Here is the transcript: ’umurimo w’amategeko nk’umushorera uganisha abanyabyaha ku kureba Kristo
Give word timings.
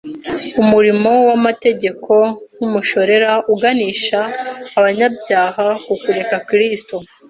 ’umurimo 0.61 1.11
w’amategeko 1.27 2.13
nk’umushorera 2.55 3.31
uganisha 3.53 4.19
abanyabyaha 4.77 5.65
ku 5.83 5.93
kureba 6.01 6.35
Kristo 6.47 6.95